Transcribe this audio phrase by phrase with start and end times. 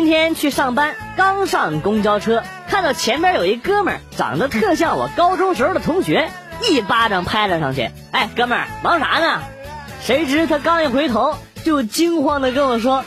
[0.00, 6.30] 今天去上班，刚上公交车，看到前面有一哥们儿长得特像我高中时候的同学，
[6.66, 7.90] 一巴掌拍了上去。
[8.10, 9.42] 哎，哥们儿，忙啥呢？
[10.00, 13.04] 谁知他刚一回头，就惊慌的跟我说：“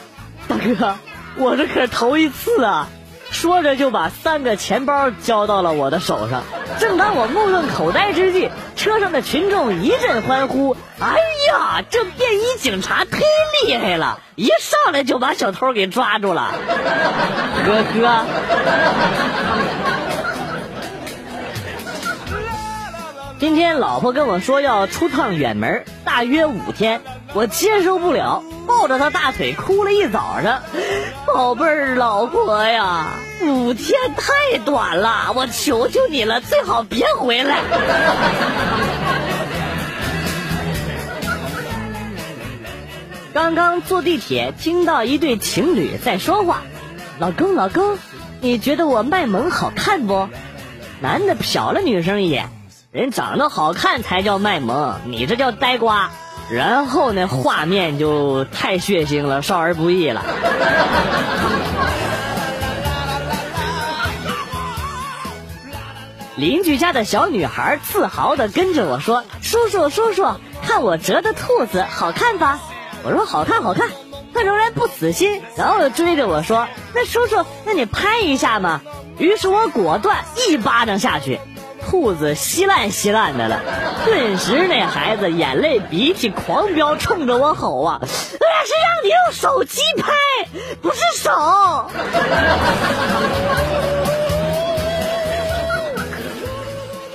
[0.47, 0.95] 大哥，
[1.35, 2.87] 我这可是头一次啊！”
[3.31, 6.43] 说着就把三个钱包交到了我的手上。
[6.77, 8.51] 正当我目瞪口呆之际，
[8.83, 11.15] 车上的群众一阵欢呼：“哎
[11.47, 13.21] 呀，这便衣警察忒
[13.65, 16.51] 厉害了，一上来就把小偷给抓住了！”
[17.63, 18.25] 呵呵。
[23.39, 26.99] 今天老婆跟我说要出趟远门，大约五天，
[27.33, 30.61] 我接受不了，抱着她大腿哭了一早上。
[31.33, 33.07] 宝贝儿，老婆呀，
[33.41, 37.59] 五天太短了，我求求你了，最好别回来。
[43.33, 46.61] 刚刚坐地铁，听到一对情侣在说话，
[47.17, 47.97] 老公老公，
[48.39, 50.29] 你觉得我卖萌好看不？
[51.01, 52.49] 男的瞟了女生一眼。
[52.91, 56.11] 人长得好看才叫卖萌，你这叫呆瓜。
[56.49, 60.23] 然后那，画面就太血腥了，少儿不宜了。
[66.35, 70.25] 邻居家的小女孩自豪的跟着我说：“叔叔叔叔，
[70.63, 72.59] 看我折的兔子好看吧？”
[73.05, 73.89] 我说：“好看好看。”
[74.33, 78.81] 他仍然不死心，然后追着我说：“那叔叔，那你拍一下嘛。”
[79.19, 81.39] 于是我果断一巴掌下去。
[81.93, 83.61] 裤子稀烂稀烂的了，
[84.03, 87.99] 顿时那孩子眼泪鼻涕狂飙，冲着我吼啊！
[88.01, 90.11] 那是让你用手机拍，
[90.81, 91.29] 不是手。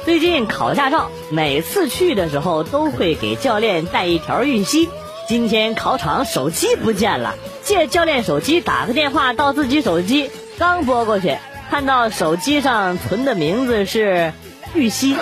[0.07, 4.89] 最近考驾照，每次去的时候都会给教练带一条玉溪。
[5.27, 7.35] 今天考场手机不见了，
[7.65, 11.37] 借教练手机打个电话到自己手机，刚拨过去，
[11.69, 14.33] 看到手机上存的名字是。
[14.75, 15.17] 玉溪。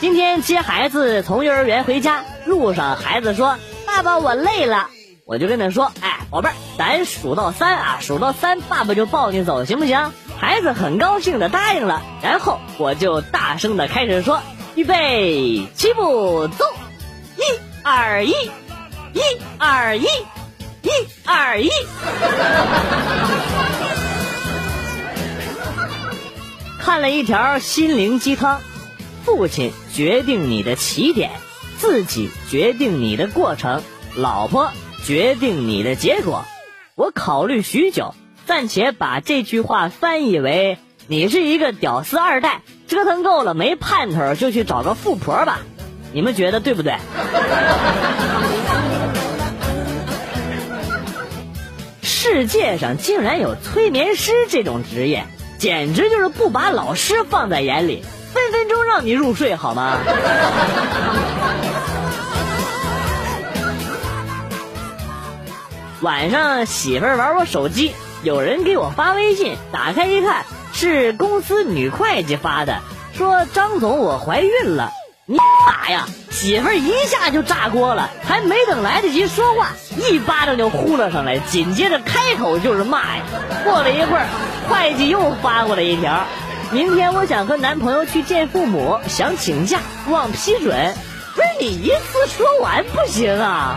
[0.00, 4.88] 今天接孩子从幼儿园回家，路上孩子说：“爸爸，我累了。”
[5.26, 12.02] 我就跟他说：“哎，宝贝儿，咱数到三啊，数到三，爸爸就抱你走，行不行？”孩子很高兴的答应了。
[12.22, 14.40] 然后我就大声的开始说
[14.74, 16.64] ：“预备，起步，走！
[17.36, 17.42] 一
[17.82, 19.20] 二一，一
[19.58, 20.06] 二一，
[20.82, 20.90] 一
[21.26, 21.70] 二一。”
[26.80, 28.62] 看了一条心灵鸡汤，
[29.22, 31.30] 父亲决定你的起点，
[31.76, 33.82] 自己决定你的过程，
[34.16, 34.70] 老婆
[35.04, 36.46] 决定你的结果。
[36.94, 38.14] 我考虑许久，
[38.46, 45.60] 暂且把这句话翻译为：你是一个屌丝二代，折腾够了没盼头，就去找个富婆吧。
[46.14, 46.94] 你们觉得对不对？
[52.02, 55.26] 世界上竟然有催眠师这种职业！
[55.60, 59.98] 简直就是不把老师放在眼里，分分钟让你入睡，好吗？
[66.00, 72.80] 晚上媳妇儿玩我手机，有人给我发微信，打开一看是公司女会计发的，
[73.12, 74.90] 说张总我怀孕了。
[75.30, 76.08] 你妈呀！
[76.28, 83.22] 媳妇儿一下就炸锅了，还没等来得及说话，一巴掌就呼了上来，紧接着开口就是骂呀。
[83.62, 84.26] 过了一会儿，
[84.68, 86.26] 会计又发过来一条：
[86.72, 90.94] 明天我想和男朋友去见父母，想请假，望批准。
[91.36, 93.76] 不是你一次说完不行啊！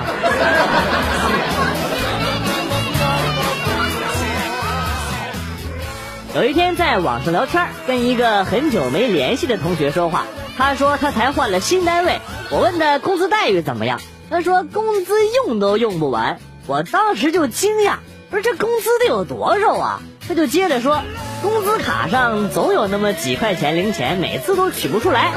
[6.34, 10.26] 有一天在网上聊天，跟一个很久没联系的同学说话。
[10.58, 12.20] 他说他才换了新单位，
[12.52, 15.14] 我问他工资待遇怎么样，他说工资
[15.48, 17.96] 用都用不完，我当时就惊讶，
[18.30, 20.02] 不是这工资得有多少啊？
[20.28, 21.02] 他就接着说，
[21.42, 25.32] 工资卡上总有那么几块钱零钱，每次都取不出来。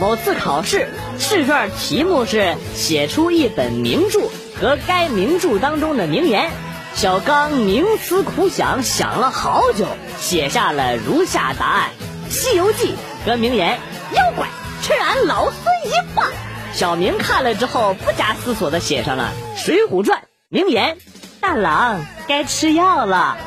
[0.00, 0.88] 某次考试
[1.18, 4.20] 试卷题目是写出一本名著
[4.58, 6.50] 和该名著当中的名言。
[6.94, 9.86] 小刚冥思苦想，想了好久，
[10.18, 11.90] 写下了如下答案：
[12.32, 12.94] 《西游记》
[13.26, 13.78] 和名言
[14.12, 14.46] “妖怪
[14.82, 16.26] 吃俺老孙一棒”。
[16.74, 20.18] 小明看了之后，不假思索的写上了《水浒传》
[20.50, 20.98] 名言
[21.40, 23.38] ：“大郎该吃药了。”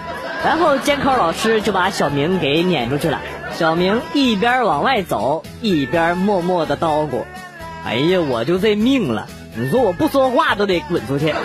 [0.43, 3.21] 然后监考老师就把小明给撵出去了。
[3.55, 7.23] 小明一边往外走，一边默默的叨咕
[7.85, 9.27] ：“哎呀，我就这命了！
[9.55, 11.35] 你说我不说话都得滚出去。”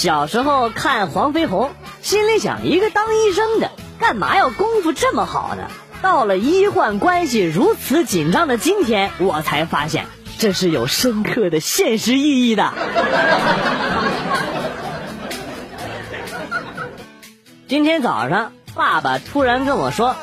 [0.00, 5.64] 小时候看黄飞鸿，心里想，一个当医生的，干嘛要功夫这么好呢？
[6.00, 10.06] 到了医患关系如此紧张的今天，我才发现
[10.38, 12.72] 这是有深刻的现实意义的。
[17.68, 20.16] 今天早上，爸爸突然跟我说：“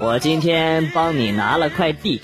[0.00, 2.20] 我今天帮你拿了块地，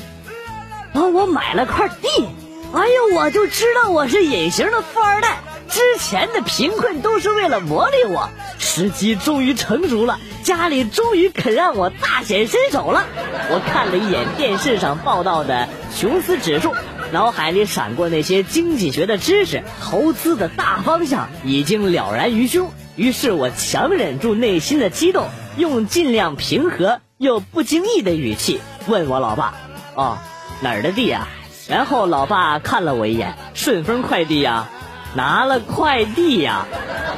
[0.93, 2.29] 帮我买了块地。”
[2.76, 5.38] 哎呦，我就知道我是隐形的富二代。
[5.70, 8.28] 之前的贫困都是为了磨砺我，
[8.58, 13.06] 时机终于成熟了，家里终于肯让我大显身手了。
[13.50, 16.75] 我看了一眼电视上报道的琼斯指数，
[17.12, 22.70] 脑海里闪过那些经济学的知识，投资的大方向已经了然于胸。
[22.96, 29.55] 于是我强忍住内心的激动，用尽量平和又不经意的语气问我老爸
[29.94, 30.19] ：“哦，
[30.61, 31.28] 哪儿的地啊？”
[31.69, 34.69] 然后老爸看了我一眼：“顺丰快递呀。”
[35.14, 36.66] 拿了快递呀？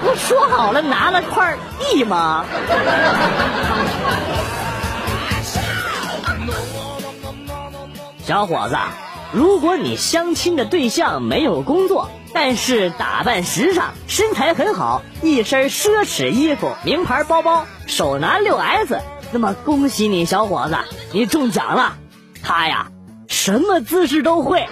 [0.03, 2.45] 不说好了拿了块地吗？
[8.25, 8.77] 小伙子，
[9.33, 19.01] 如果你相亲的对象没有工作，但是打扮时尚，身材很好，一身奢侈衣服、名牌包包，手拿六 S，
[19.33, 20.77] 那么恭喜你，小伙子，
[21.13, 21.95] 你中奖了。
[22.43, 22.89] 他呀，
[23.29, 24.67] 什么姿势都会。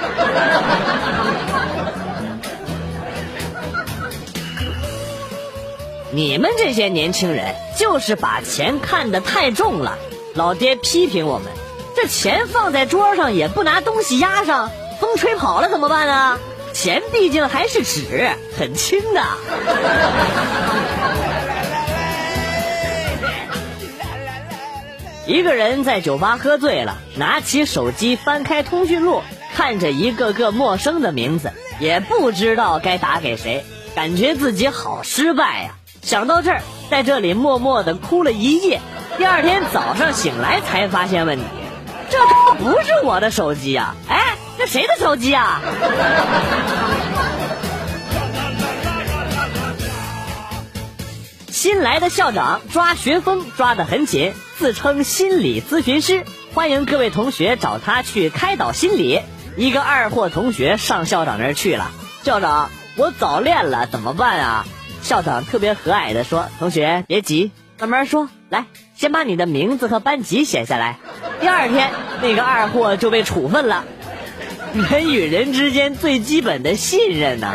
[6.12, 9.96] 你们这些年轻人就是把钱看得太重了。
[10.34, 11.46] 老爹批评我们，
[11.94, 14.70] 这钱放在桌上也不拿东西压上，
[15.00, 16.38] 风吹跑了怎么办啊？
[16.72, 19.22] 钱毕竟还是纸，很轻的。
[25.26, 29.22] 一个人在酒吧喝醉了，拿起手机翻开通讯录，
[29.54, 33.64] 看着一个个陌生的名字，也不知道该打给谁，
[33.94, 35.76] 感觉自己好失败呀。
[36.02, 38.80] 想到这儿，在这里默默的哭了一夜。
[39.18, 41.44] 第二天早上醒来才发现问题，
[42.10, 42.18] 这
[42.54, 43.94] 不是我的手机呀！
[44.08, 45.60] 哎，这谁的手机啊？
[51.48, 56.24] 新来的校长抓学风抓得很紧，自称心理咨询师，
[56.54, 59.20] 欢迎各位同学找他去开导心理。
[59.56, 61.90] 一个二货同学上校长那儿去了，
[62.22, 64.64] 校长，我早恋了，怎么办啊？
[65.02, 68.28] 校长特别和蔼地说：“同学别急，慢慢说。
[68.48, 70.98] 来，先把你的名字和班级写下来。
[71.40, 71.90] 第二天，
[72.22, 73.84] 那个二货就被处分了。
[74.72, 77.48] 人与人之间最基本的信任呢？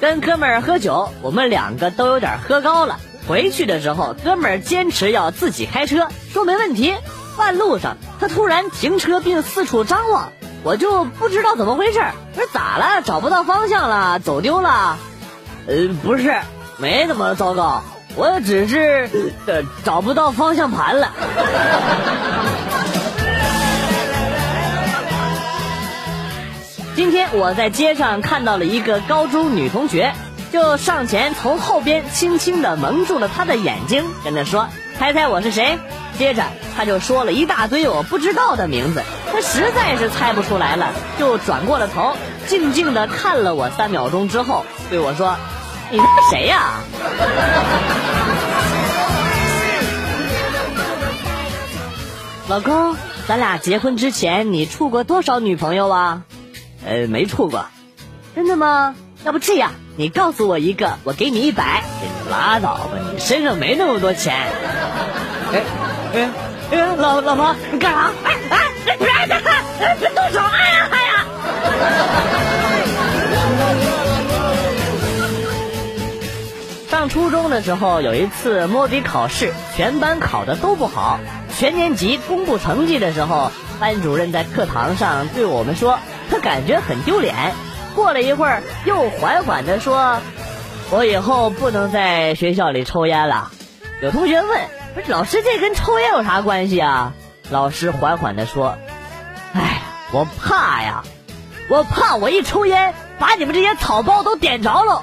[0.00, 3.00] 跟哥们儿喝酒，我们两个都有点喝高了。
[3.26, 6.94] 回去的时候，哥们儿坚持要自己开车，说没问题。
[7.36, 10.32] 半路上，他突然停车并四处张望。”
[10.64, 12.00] 我就不知道怎么回事，
[12.34, 13.02] 不是咋了？
[13.02, 14.20] 找不到方向了？
[14.20, 14.96] 走丢了？
[15.66, 16.40] 呃，不是，
[16.76, 17.82] 没怎么糟糕，
[18.14, 19.10] 我只是
[19.46, 21.10] 呃找不到方向盘了。
[26.94, 30.12] 今天我在街上看到了一个高中女同学，
[30.52, 34.68] 就上前从后边轻轻的蒙住了她的眼睛，跟她说
[34.98, 35.78] ：“猜猜我是谁？”
[36.18, 36.44] 接着
[36.76, 45.36] 他就说了一大堆我不知道的名字，他实在是猜不出来了，就转过了头，静静的看了我三秒钟之后，对我说
[45.90, 46.80] ：“你他妈谁呀？”
[52.48, 52.94] 老公，
[53.26, 56.22] 咱俩结婚之前你处过多少女朋友啊？
[56.84, 57.64] 呃，没处过。
[58.34, 58.94] 真的吗？
[59.24, 61.82] 要不这样，你告诉我一个，我给你一百。
[62.00, 64.34] 你拉倒吧，你身上没那么多钱。
[65.52, 65.62] 哎。
[66.14, 66.28] 哎，
[66.70, 68.10] 哎，老老婆，你干啥？
[68.24, 69.06] 哎哎，别别
[69.98, 70.40] 别动手！
[70.40, 71.24] 哎呀哎呀！
[76.90, 81.18] 上初中的时候，有一次摸底考试，全班考的都不好。
[81.58, 85.98] 全年级公布成绩的时候，班主任在课堂上对我们说，
[86.30, 87.54] 他感觉很丢脸。
[87.94, 90.18] 过了一会儿，又缓缓的说
[90.90, 93.50] ：“我以后不能在学校里抽烟了。”
[94.02, 94.60] 有同学问。
[94.94, 97.14] 不是老师，这跟抽烟有啥关系啊？
[97.48, 98.76] 老师缓缓地说
[99.56, 99.80] ：“哎，
[100.12, 101.02] 我怕呀，
[101.70, 105.02] 我怕我一抽烟，把你们这些草包都点着了。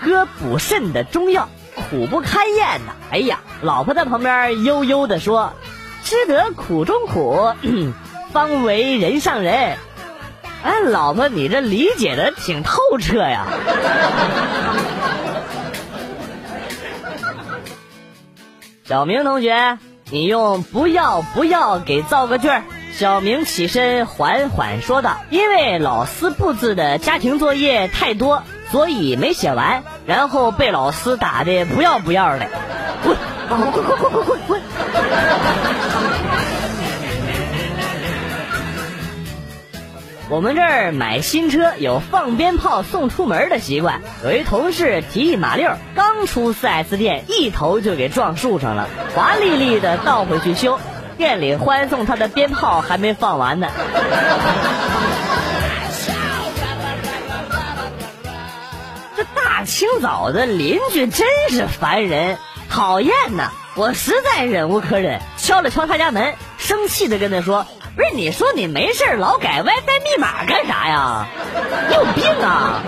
[0.00, 1.50] 喝补肾的中药，
[1.90, 2.92] 苦不堪言呐！
[3.10, 5.52] 哎呀，老婆在旁边悠悠地说
[6.04, 7.54] ：“吃得苦中苦，
[8.32, 9.76] 方为人上人。”
[10.62, 13.46] 哎，老婆，你这理解的挺透彻呀！
[18.86, 19.78] 小明同学，
[20.10, 22.62] 你用不要不要给造个句儿。
[22.96, 32.46] 小明起身缓缓说道：“因为老师布置的家庭作业太多，所以没写完，然后被老师打的不要不要的。”
[33.04, 33.16] 滚！
[33.48, 34.60] 滚滚滚滚滚滚！
[40.30, 44.00] 我们这儿买新车有放鞭炮送出门的习惯。
[44.24, 50.80] 有一同事提一马六，刚出 4S 店，一头就给撞树上了，华丽丽的倒回去修。
[51.18, 53.68] 店里欢送他的鞭炮还没放完呢。
[59.16, 62.38] 这大清早的邻居真是烦人，
[62.70, 63.50] 讨厌呐！
[63.76, 67.66] 我实在忍无可忍，敲了敲他家门，生气的跟他说。
[67.96, 71.28] 不是你说你没事老改 WiFi 密码干啥呀？
[71.88, 72.82] 你有病啊！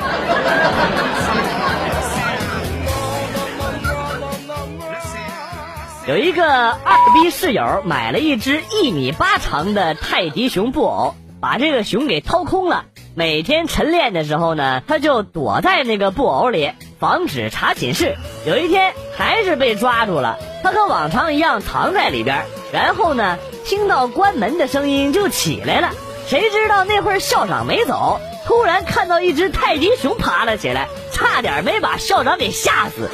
[6.08, 12.86] 有一个二逼室友买了一只一米八长的泰迪熊布偶，把这个熊给掏空了。
[13.14, 18.16] 每天晨练的时候呢，他就躲在那个布偶里，防止查寝室。
[18.44, 23.38] 有一天还是被抓住了，他和往常一样藏在里边，然后呢？
[23.66, 25.90] 听到关门的声音就起来了，
[26.28, 33.10] 谁知道那会儿校长没走，突然看到一只泰迪熊爬了起来，差点没把校长给吓死。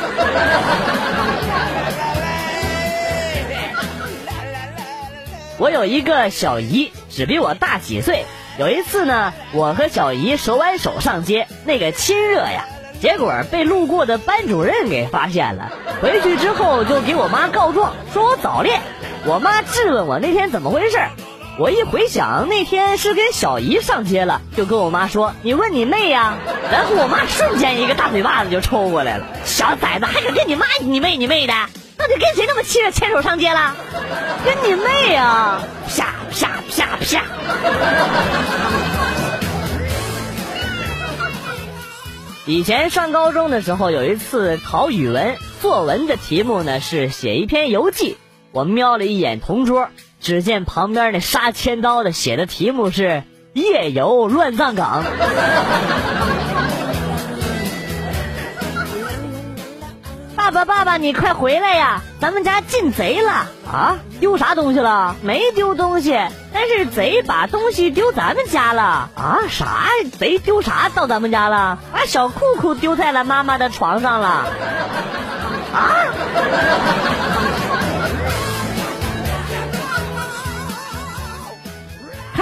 [5.57, 8.27] 我有一个小姨，只比我大几岁。
[8.59, 12.67] 有一次呢，我和小姨手挽手上街，那个亲热呀，
[13.01, 15.73] 结果被路过的班主任给发现了。
[16.03, 18.83] 回去之后就给我妈告状，说我早恋。
[19.25, 20.99] 我妈质问我那天怎么回事，
[21.57, 26.37] 我一回想那天是跟小姨上街了，就跟我妈说：“你问你妹呀。”
[26.73, 31.53] 然后我妈瞬间一个大嘴巴子就抽过来了，小崽子还敢跟你妈你妹你妹的，
[31.97, 33.77] 到底跟谁那么亲热牵手上街了？
[34.45, 35.63] 跟你妹啊！
[35.89, 37.23] 啪啪啪啪！
[42.45, 48.17] 以前上高中的时候，有一次考语文，作文的题目呢是写一篇游记。
[48.53, 49.89] 我瞄了一眼同桌，
[50.21, 55.03] 只见旁边那杀千刀的写的题目是“夜游乱葬岗”。
[60.37, 62.03] 爸爸，爸爸，你快回来呀！
[62.21, 63.99] 咱们家进贼了啊！
[64.21, 65.17] 丢啥东西了？
[65.23, 66.19] 没丢东西，
[66.53, 68.83] 但是贼把东西丢咱们家了
[69.15, 69.39] 啊！
[69.49, 69.87] 啥？
[70.19, 71.79] 贼丢啥到咱们家了？
[71.93, 74.29] 把小裤裤丢在了妈妈的床上了
[75.73, 75.95] 啊！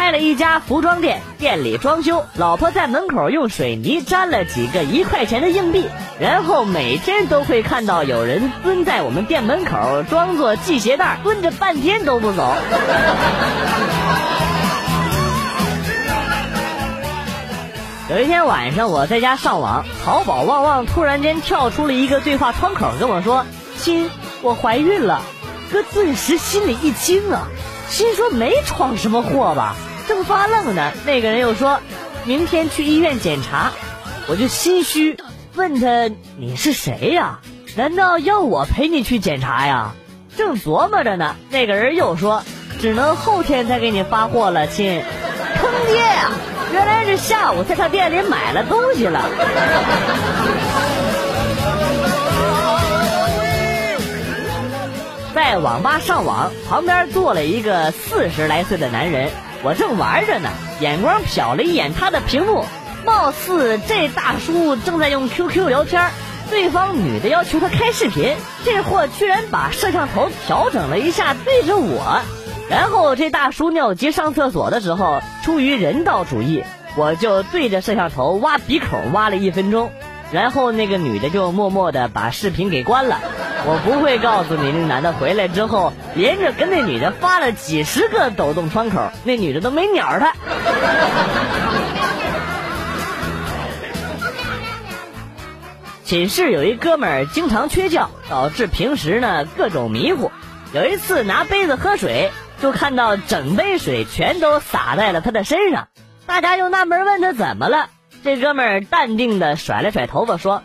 [0.01, 12.57] 开了一家服装店，店里装修，老婆在门口用水泥粘了几个一块钱的硬币，然后每天都会看到有人蹲在我们店门口，装作系鞋带，蹲着半天都不走。
[18.09, 23.45] 有一天晚上我在家上网，淘宝旺旺突然间跳出了一个对话窗口，跟我说
[23.77, 25.21] ：“亲，我怀孕了。”
[25.71, 27.49] 哥顿时心里一惊啊，
[27.91, 29.77] 心说没闯什么祸吧。
[30.09, 31.81] 正发愣呢，那个人又说
[32.25, 33.73] ：“明天去医院检查。”
[34.29, 35.19] 我就心虚，
[35.55, 37.41] 问他：“你是谁呀？
[37.77, 39.93] 难道要我陪你去检查呀？”
[40.37, 42.43] 正琢磨着呢，那个人又说
[42.81, 45.03] ：“只能后天再给你发货了，亲。”
[45.61, 46.31] 坑爹呀！
[46.73, 49.25] 原来是下午在他店里买了东西了。
[55.35, 59.31] 在网吧上网，旁边坐了一个四十来岁的男人。
[59.63, 60.49] 我正玩着呢，
[60.81, 62.65] 眼光瞟了一眼他的屏幕，
[63.05, 66.11] 貌似这大叔正在用 QQ 聊天，
[66.49, 72.23] 对方女的要求他开视频，这货居然把摄像头调整了一下对着我，
[72.71, 76.65] 然后这大叔尿急上厕所的时候，出于人道主义，
[76.97, 79.93] 我就对着摄像头挖鼻孔挖了一分钟，
[80.33, 83.21] 然后那个女的就默默的把视频给关了。
[83.67, 90.33] 我不会告诉你，那男的回来之后，连着跟那女的发了几十个抖动窗口，那女的都没鸟他。
[96.05, 100.33] 寝室有一哥们儿经常缺觉，导致平时呢各种迷糊。
[100.73, 105.89] 有一次拿杯子喝水，就看到整杯水全都洒在了他的身上，
[106.27, 107.89] 大家就纳闷问他怎么了。
[108.25, 110.63] 这哥们儿淡定的甩了甩头发说：“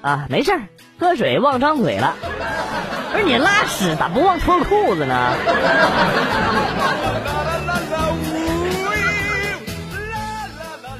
[0.00, 0.60] 啊，没事儿。”
[0.98, 2.14] 喝水忘张嘴了，
[3.12, 5.34] 不是你拉屎咋不忘脱裤子呢？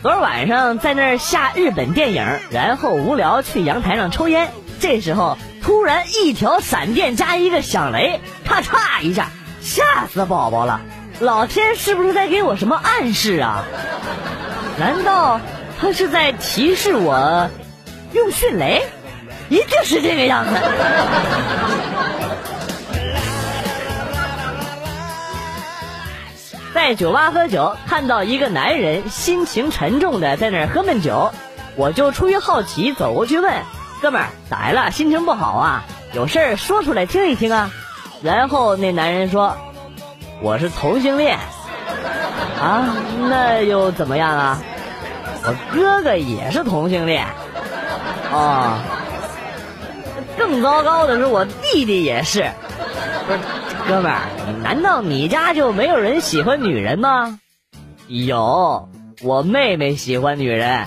[0.03, 9.29] 昨儿晚上在那儿下日本电影，然后无聊去阳台上抽烟，这时候突然一条闪电加一个响雷，咔嚓一下，
[9.63, 10.81] 吓死宝宝了！
[11.21, 13.65] 老天是不是在给我什么暗示啊？
[14.79, 15.41] 难道
[15.81, 17.49] 他是在提示我
[18.13, 18.83] 用迅雷？
[19.49, 20.55] 一定是这个样子。
[26.75, 31.33] 在酒吧喝酒，看到一个男人心情沉重的在那儿喝闷酒，
[31.77, 33.53] 我就出于好奇走过去问
[34.03, 34.91] ：“哥们儿，咋了？
[34.91, 35.85] 心情不好啊？
[36.13, 37.71] 有事儿说出来听一听啊。”
[38.23, 39.57] 然后那男人说
[40.43, 41.39] ：“我是同性恋。”
[42.61, 42.97] 啊，
[43.29, 44.59] 那又怎么样啊？
[45.45, 47.25] 我哥哥也是同性恋。
[48.33, 48.79] 哦，
[50.47, 52.51] 更糟糕的是我弟弟也是。
[53.27, 53.39] 不是。
[53.89, 54.21] 哥们儿，
[54.63, 57.39] 难道你家就没有人喜欢女人吗？
[58.09, 58.91] 有，
[59.23, 60.85] 我妹妹喜欢女人。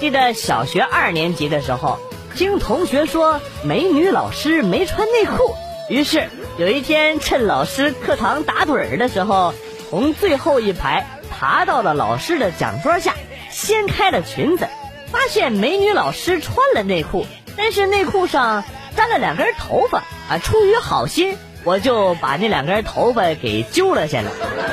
[0.00, 2.00] 记得小学二年级的时候，
[2.34, 5.54] 听同学说美女老师没穿内裤，
[5.88, 9.54] 于是有一天趁老师课堂打盹儿的时候，
[9.88, 13.14] 从最后一排爬到了老师的讲桌下，
[13.58, 14.68] 掀开了裙子。
[15.10, 18.62] 发现美女老师穿了内裤，但是内裤上
[18.94, 19.98] 粘了两根头发
[20.28, 20.38] 啊！
[20.38, 24.30] 出于好心，我就把那两根头发给揪了下来，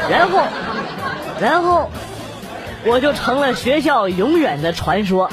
[0.10, 0.44] 然后，
[1.40, 1.90] 然后
[2.86, 5.32] 我就成了学校永远的传说。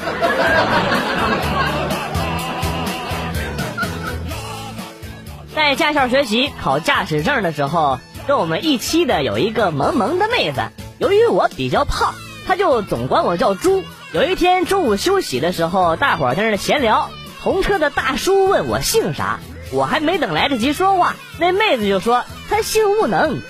[5.53, 10.61] 在驾校学习考驾驶证的时候，跟我们一期的有一个萌萌的妹子，
[10.97, 12.13] 由于我比较胖，
[12.45, 13.83] 他就总管我叫猪。
[14.11, 17.09] 有一天中午休息的时候，大伙在那闲聊，
[17.41, 19.39] 同车的大叔问我姓啥，
[19.71, 23.41] 我还没等来得及说话，那妹子就说她姓无能，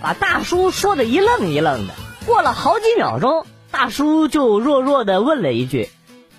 [0.00, 1.94] 把大叔说的一愣一愣的。
[2.24, 5.90] 过了好几秒钟，大叔就弱弱的问了一句：“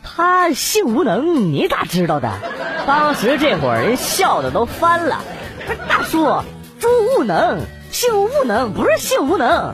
[0.01, 2.31] 他姓无能，你咋知道的？”
[2.87, 5.21] 当时这伙人笑的都翻了。
[5.65, 6.41] 不是大叔，
[6.79, 7.59] 朱无能，
[7.91, 9.73] 姓无能，不是姓无能。